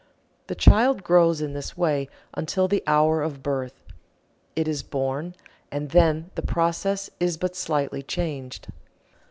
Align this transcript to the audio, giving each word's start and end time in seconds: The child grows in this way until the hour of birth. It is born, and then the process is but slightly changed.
The 0.47 0.55
child 0.55 1.03
grows 1.03 1.41
in 1.41 1.53
this 1.53 1.77
way 1.77 2.09
until 2.33 2.67
the 2.67 2.81
hour 2.87 3.21
of 3.21 3.43
birth. 3.43 3.83
It 4.55 4.67
is 4.67 4.81
born, 4.81 5.35
and 5.71 5.91
then 5.91 6.31
the 6.33 6.41
process 6.41 7.11
is 7.19 7.37
but 7.37 7.55
slightly 7.55 8.01
changed. 8.01 8.69